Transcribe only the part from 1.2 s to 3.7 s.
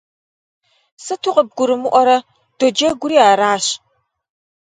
къыбгурымыӀуэрэ? Доджэгури аращ!